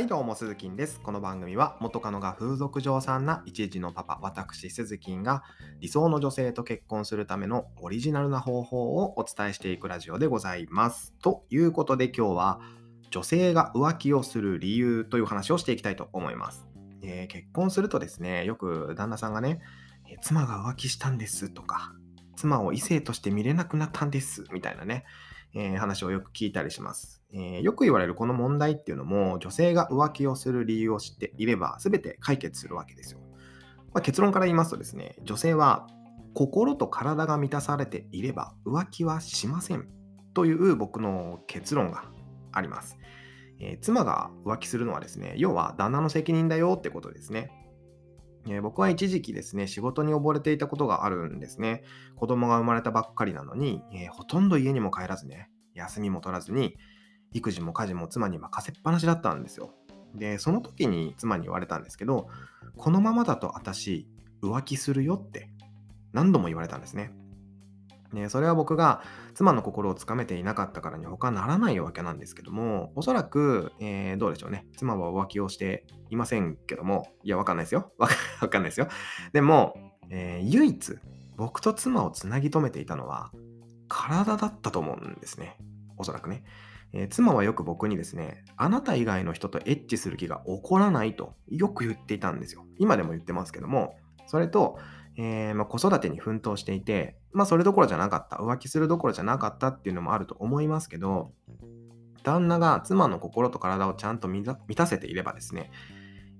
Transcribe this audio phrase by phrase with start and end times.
[0.00, 0.98] はいどうも、鈴木です。
[0.98, 5.42] この番組は元カノが風俗嬢さんな一時のパパ、私鈴木が
[5.80, 11.12] 理想の女性と結婚するためのオリジナルな方法をお伝えしていくラジオでございます。
[11.20, 12.60] ということで今日は
[13.10, 16.66] 女性が浮気をする理由という話をしていきたいと思います。
[17.02, 19.60] えー、結婚するとですね、よく旦那さんがね、
[20.22, 21.92] 妻が浮気したんですとか、
[22.36, 25.04] 妻を異性として見れなくなったんですみたいなね、
[25.54, 33.20] えー、話をよく聞いたりします、えー、よく言われるこの問題っていうのも女性が浮気をする理由を知っていれば全て解決するわけですよ。
[33.92, 35.88] まあ、結論から言いますとですね、女性は
[36.34, 39.88] 心と体が満たされていれば浮気はしません
[40.32, 42.04] という僕の結論が
[42.52, 42.98] あります。
[43.58, 47.50] えー、妻が浮気するのはですね、要は旦那の責任だよってことですね。
[48.48, 51.84] え、僕は一時期ですね、仕事に溺れていたことがあるんですね。
[52.16, 56.76] 子供が生まれたばっかりなのに、えー、ほとんど家にも帰らずね、休みも取らずに、
[57.32, 59.74] 育児も家事も妻に任せっぱなしだったんですよ。
[60.14, 62.28] で、その時に妻に言われたんですけど、
[62.76, 64.08] このままだと私、
[64.42, 65.50] 浮気するよって
[66.12, 67.12] 何度も言われたんですね。
[68.12, 69.02] ね、それは僕が
[69.34, 74.66] 妻の心をつかめていなかったからに他ならないわけなんですけども、おそらく、えー、どうでしょうね。
[74.76, 77.92] 妻は浮気をしていませんけども、いや、わかんないですよ。
[77.98, 78.08] わ
[78.48, 78.88] かんないですよ。
[79.32, 79.74] でも、
[80.10, 80.98] えー、唯一、
[81.36, 83.30] 僕と妻をつなぎ止めていたのは、
[83.88, 85.56] 体だったと思うんですね。
[85.96, 86.42] おそらくね。
[86.92, 92.66] えー、妻はよく僕にですね、あなた以外の人とエッチする気が起こらないとよく言っていたんですよ。
[92.78, 93.94] 今でも言ってますけども、
[94.26, 94.78] それと、
[95.16, 101.32] えー、まあ、子育てに奮闘していて、まあ、それどころじゃなかった、浮気するどころじゃなかったっていうのもあると思いますけど、
[102.22, 105.70] 旦那が妻の心と体をちゃんと満たせていればですね、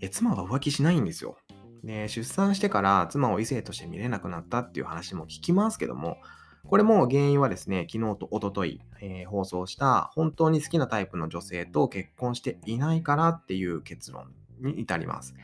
[0.00, 1.36] え妻は浮気しないんですよ。
[1.84, 6.18] で、出産してから妻を異性として見れなくなったっていう話も聞きますけども、
[6.66, 15.34] これも原因はですね、昨日と一昨日、えー、放送した本当に好きなタイプの女性と結婚していないからっていう結論に至ります。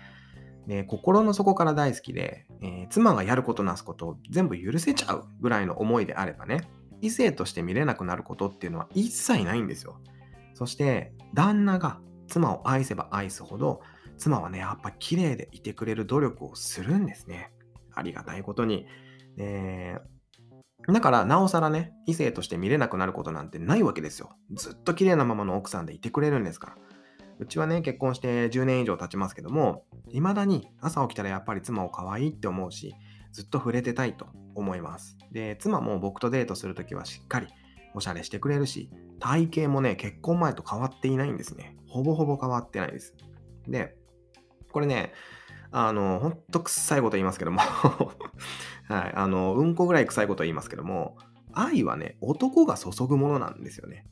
[0.66, 6.68] で心の底から大好きで、えー、妻がやることなすことを全部許せちゃうぐらいの思いであればね、
[7.00, 10.00] 異性として見れなくなることっていうのは一切ないんですよ。
[10.54, 13.80] そして、旦那が妻を愛せば愛すほど、
[14.16, 17.52] 妻はね、やっぱ綺麗でいてくれる努力をするんですね。
[17.94, 18.86] ありがたいことに。
[19.38, 19.98] え
[20.88, 24.36] だから、なおさらね、異性として見れなくなることなんてないわけですよ。
[24.52, 26.76] ずっと綺麗なままの奥さんでいてくれるんですから。
[27.38, 32.94] うちはね、結婚して10年以上経ちますけども、未だに朝起きたらやっぱり妻を可愛いって思うし、
[33.32, 35.18] ずっと触れてたいと思います。
[35.32, 37.48] で、妻も僕とデートするときはしっかり
[37.94, 41.76] おしゃれしてくれるし、体型もね、結婚前と変わっていないんですね。
[41.88, 43.14] ほぼほぼ変わってないです。
[43.68, 43.96] で、
[44.72, 45.12] これね、
[45.70, 47.60] あの、ほんと臭いこと言いますけども
[48.88, 51.16] はい、あの、うんこぐらい臭いこと言いますけども、
[51.52, 54.06] 愛はね、男が注ぐものなんですよね。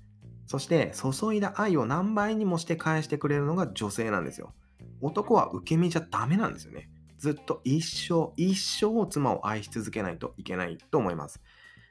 [0.46, 4.54] そして注いだ愛を何倍にもして返してくれるのが女性なんですよ。
[5.00, 6.90] 男は受け身じゃダメなんですよね。
[7.18, 11.40] ずっと一生、一生妻を愛し続けないといけないと思います。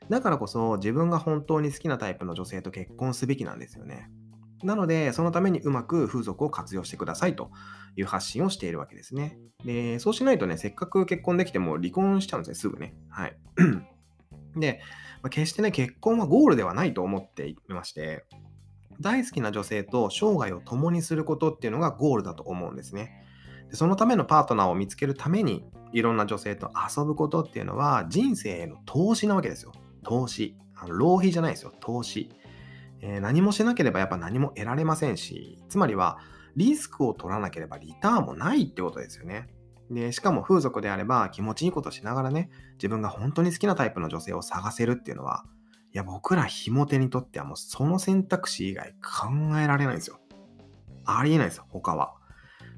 [0.09, 4.09] だからこそ自分が本当に好きなタイプの女性と結婚すべきなんですよね。
[4.63, 7.51] なので、そのためにうまく風俗を活用してくださいと
[7.95, 9.37] いう発信をしているわけですね。
[9.65, 12.95] で、そうしないとね、せっかく結婚できても離婚しちゃうんですね、すぐね。
[13.09, 13.37] はい。
[14.55, 14.81] で、
[15.23, 18.25] まあ、決してね、結婚はゴールではないと思っていまして、
[18.99, 23.25] 大好きな女性と生涯を共にすることっていうのがゴールだと思うんですね。
[23.69, 29.71] でそのためのパートナーを見つけるために、いろんな女性と遊ぶことっていうのは人生への投資なわけですよ。
[30.03, 30.57] 投資。
[30.75, 31.71] あの浪費じゃないですよ。
[31.79, 32.29] 投資、
[32.99, 36.19] えー、何もしなければやっぱ何も得られませんし、つまりは
[36.57, 39.47] リスクを取らなければリターンもないってことですよね。
[39.91, 45.45] で、しかも風俗であれば気持ちいいことしながらね、自分が本当に好きなタイプの女性を探せるっていうのは、
[45.93, 49.27] いや、僕らひも手にとってはもうその選択肢以外考
[49.59, 50.19] えられないんですよ。
[51.05, 52.15] ありえないですよ、他は。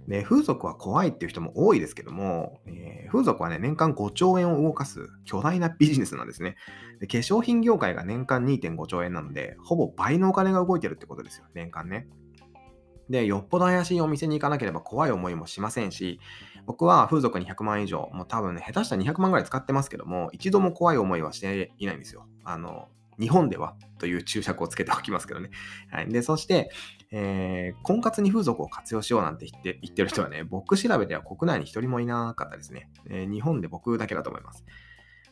[0.08, 6.58] で、風俗は怖いっていう人も多いですけども、えー、風俗はね、年間5兆円を動かす巨大なビジネスなんですね
[7.00, 7.08] で。
[7.08, 12.08] 化粧品業界が年間2.5兆円なので、ほぼ倍のお金が動いてるってことですよ、年間ね。
[13.10, 16.20] で、よっぽど怪しいお店に行かなければ怖い思いもしませんし、
[16.66, 22.28] 僕は風俗に100万以上、もう多分ね、下手したら200万ぐらい使ってますけども、一度も怖い思いはしていないんですよ。
[22.44, 25.50] あの、日本ではという注釈をつけておきますけどね。
[25.90, 26.10] はい。
[26.10, 26.70] で、そして、
[27.12, 32.90] えー、婚活に風俗を活用しようなんて言って言ってる人はね、僕調べでは国内に一人もいなかったですね。
[33.10, 34.66] えー、日本で僕だけだと思います。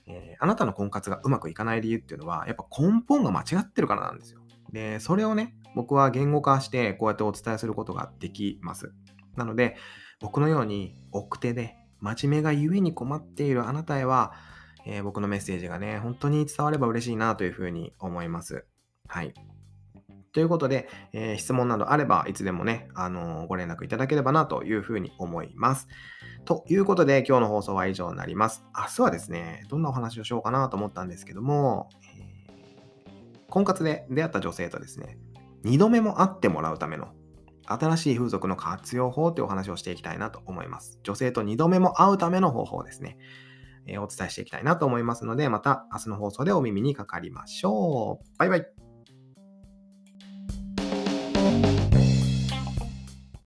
[0.06, 4.42] えー、あなたの婚活がうまくいかない理由っていうのは、やっぱ根本が間違ってるからなんですよ。
[4.72, 8.94] で、それをね、僕は言語化してこうやってお伝えすることができます。
[9.36, 9.76] なので、
[10.20, 14.34] 僕のように奥手で真面目がゆえに困っているあなたへは、
[14.86, 18.66] えー、僕のメッセージがね、本当に伝われば嬉しいなというふうに思います。
[19.08, 19.34] はい。
[20.34, 25.88] ということで、えー、質問などあればいつでもね、あのー、ご連絡いただければなというふうに思います。
[26.46, 28.66] ということで、今日の放送は以上になります。
[28.76, 35.18] 明日はですね、どんなお話をしようかなと思ったんですけども、えー、婚活で出会った女性とですね、
[35.64, 37.10] 2度目も会ってもらうための
[37.66, 41.00] 新しい風俗の活用法というお話をしていきたいなと思います。
[41.04, 43.18] 女性と2度目も会うための方法ですね。
[43.86, 48.38] えー、お伝えしていきたいなと思いますので、また明日の放送でお耳にかかりましょう。
[48.38, 48.93] バイバイ。